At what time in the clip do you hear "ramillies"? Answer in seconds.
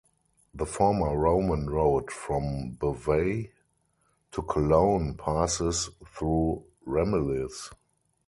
6.87-7.69